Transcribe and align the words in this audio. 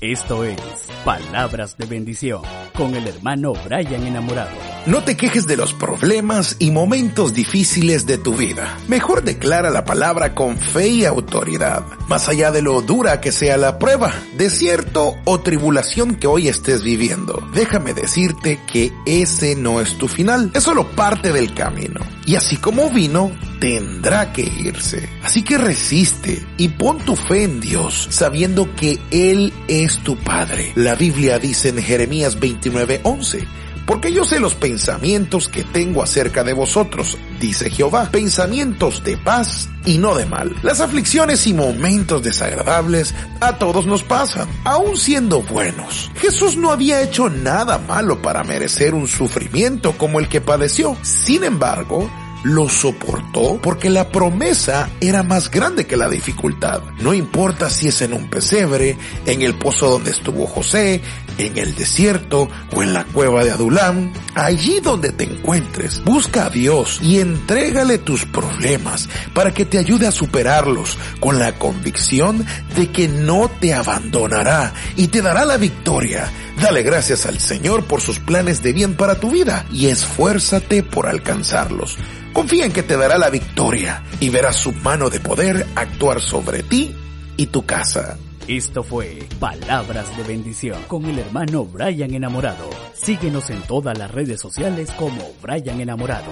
Esto 0.00 0.44
es 0.44 0.60
Palabras 1.04 1.76
de 1.76 1.84
Bendición 1.84 2.42
con 2.76 2.94
el 2.94 3.08
hermano 3.08 3.52
Brian 3.64 4.06
Enamorado. 4.06 4.52
No 4.86 5.02
te 5.02 5.16
quejes 5.16 5.48
de 5.48 5.56
los 5.56 5.74
problemas 5.74 6.54
y 6.60 6.70
momentos 6.70 7.34
difíciles 7.34 8.06
de 8.06 8.16
tu 8.16 8.36
vida. 8.36 8.78
Mejor 8.86 9.24
declara 9.24 9.70
la 9.70 9.84
palabra 9.84 10.36
con 10.36 10.56
fe 10.56 10.86
y 10.86 11.04
autoridad. 11.04 11.84
Más 12.06 12.28
allá 12.28 12.52
de 12.52 12.62
lo 12.62 12.80
dura 12.80 13.20
que 13.20 13.32
sea 13.32 13.56
la 13.56 13.80
prueba, 13.80 14.12
desierto 14.36 15.16
o 15.24 15.40
tribulación 15.40 16.14
que 16.14 16.28
hoy 16.28 16.46
estés 16.46 16.84
viviendo, 16.84 17.42
déjame 17.52 17.92
decirte 17.92 18.60
que 18.72 18.92
ese 19.04 19.56
no 19.56 19.80
es 19.80 19.98
tu 19.98 20.06
final, 20.06 20.52
es 20.54 20.62
solo 20.62 20.88
parte 20.92 21.32
del 21.32 21.52
camino. 21.54 21.98
Y 22.24 22.36
así 22.36 22.56
como 22.56 22.88
vino, 22.90 23.32
tendrá 23.60 24.32
que 24.32 24.42
irse. 24.42 25.08
Así 25.22 25.42
que 25.42 25.58
resiste 25.58 26.44
y 26.56 26.68
pon 26.68 26.98
tu 26.98 27.16
fe 27.16 27.44
en 27.44 27.60
Dios, 27.60 28.08
sabiendo 28.10 28.74
que 28.74 28.98
Él 29.10 29.52
es 29.68 29.98
tu 29.98 30.16
Padre. 30.16 30.72
La 30.74 30.94
Biblia 30.94 31.38
dice 31.38 31.70
en 31.70 31.78
Jeremías 31.78 32.38
29:11, 32.38 33.46
porque 33.88 34.12
yo 34.12 34.26
sé 34.26 34.38
los 34.38 34.54
pensamientos 34.54 35.48
que 35.48 35.64
tengo 35.64 36.02
acerca 36.02 36.44
de 36.44 36.52
vosotros, 36.52 37.16
dice 37.40 37.70
Jehová, 37.70 38.10
pensamientos 38.10 39.02
de 39.02 39.16
paz 39.16 39.70
y 39.86 39.96
no 39.96 40.14
de 40.14 40.26
mal. 40.26 40.54
Las 40.62 40.82
aflicciones 40.82 41.46
y 41.46 41.54
momentos 41.54 42.22
desagradables 42.22 43.14
a 43.40 43.56
todos 43.56 43.86
nos 43.86 44.02
pasan, 44.02 44.46
aun 44.64 44.98
siendo 44.98 45.40
buenos. 45.40 46.10
Jesús 46.16 46.58
no 46.58 46.70
había 46.70 47.00
hecho 47.00 47.30
nada 47.30 47.78
malo 47.78 48.20
para 48.20 48.44
merecer 48.44 48.92
un 48.92 49.08
sufrimiento 49.08 49.96
como 49.96 50.20
el 50.20 50.28
que 50.28 50.42
padeció. 50.42 50.94
Sin 51.00 51.42
embargo, 51.42 52.10
lo 52.48 52.68
soportó 52.68 53.60
porque 53.60 53.90
la 53.90 54.08
promesa 54.08 54.88
era 55.00 55.22
más 55.22 55.50
grande 55.50 55.86
que 55.86 55.98
la 55.98 56.08
dificultad. 56.08 56.80
No 57.00 57.12
importa 57.12 57.68
si 57.68 57.88
es 57.88 58.00
en 58.00 58.14
un 58.14 58.30
pesebre, 58.30 58.96
en 59.26 59.42
el 59.42 59.54
pozo 59.54 59.90
donde 59.90 60.12
estuvo 60.12 60.46
José, 60.46 61.02
en 61.36 61.58
el 61.58 61.74
desierto 61.74 62.48
o 62.74 62.82
en 62.82 62.94
la 62.94 63.04
cueva 63.04 63.44
de 63.44 63.50
Adulam, 63.50 64.12
allí 64.34 64.80
donde 64.80 65.12
te 65.12 65.24
encuentres, 65.24 66.02
busca 66.04 66.46
a 66.46 66.50
Dios 66.50 67.00
y 67.02 67.20
entrégale 67.20 67.98
tus 67.98 68.24
problemas 68.24 69.08
para 69.34 69.52
que 69.52 69.66
te 69.66 69.78
ayude 69.78 70.06
a 70.06 70.12
superarlos 70.12 70.96
con 71.20 71.38
la 71.38 71.52
convicción 71.52 72.46
de 72.78 72.92
que 72.92 73.08
no 73.08 73.50
te 73.60 73.74
abandonará 73.74 74.72
y 74.94 75.08
te 75.08 75.20
dará 75.20 75.44
la 75.44 75.56
victoria. 75.56 76.30
Dale 76.62 76.84
gracias 76.84 77.26
al 77.26 77.40
Señor 77.40 77.86
por 77.86 78.00
sus 78.00 78.20
planes 78.20 78.62
de 78.62 78.72
bien 78.72 78.94
para 78.94 79.16
tu 79.16 79.32
vida 79.32 79.66
y 79.72 79.86
esfuérzate 79.86 80.84
por 80.84 81.08
alcanzarlos. 81.08 81.98
Confía 82.32 82.66
en 82.66 82.72
que 82.72 82.84
te 82.84 82.96
dará 82.96 83.18
la 83.18 83.30
victoria 83.30 84.04
y 84.20 84.28
verás 84.28 84.54
su 84.56 84.70
mano 84.70 85.10
de 85.10 85.18
poder 85.18 85.66
actuar 85.74 86.20
sobre 86.20 86.62
ti 86.62 86.94
y 87.36 87.46
tu 87.46 87.66
casa. 87.66 88.16
Esto 88.46 88.84
fue 88.84 89.26
Palabras 89.40 90.16
de 90.16 90.22
Bendición 90.22 90.80
con 90.86 91.04
el 91.06 91.18
hermano 91.18 91.64
Brian 91.64 92.14
Enamorado. 92.14 92.70
Síguenos 92.94 93.50
en 93.50 93.60
todas 93.62 93.98
las 93.98 94.12
redes 94.12 94.40
sociales 94.40 94.92
como 94.96 95.20
Brian 95.42 95.80
Enamorado. 95.80 96.30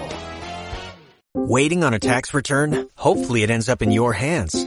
Waiting 1.34 1.82
on 1.82 1.92
a 1.92 1.98
tax 1.98 2.32
return? 2.32 2.88
Hopefully 2.94 3.42
it 3.42 3.50
ends 3.50 3.68
up 3.68 3.82
in 3.82 3.90
your 3.90 4.12
hands. 4.14 4.66